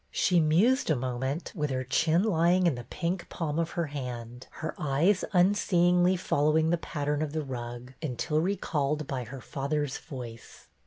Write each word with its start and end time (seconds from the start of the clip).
She 0.09 0.39
mused 0.39 0.89
a 0.89 0.95
moment, 0.95 1.51
with 1.53 1.69
her 1.69 1.83
chin 1.83 2.23
lying 2.23 2.65
in 2.65 2.73
the 2.73 2.85
pink 2.85 3.29
palm 3.29 3.59
of 3.59 3.73
her 3.77 3.85
hand, 3.85 4.47
her 4.53 4.73
eyes 4.79 5.23
unseeingly 5.31 6.15
following 6.17 6.71
the 6.71 6.77
pattern 6.79 7.21
of 7.21 7.33
the 7.33 7.43
rug, 7.43 7.93
until 8.01 8.41
recalled 8.41 9.05
by 9.05 9.25
her 9.25 9.41
father's 9.41 9.99
voice. 9.99 10.69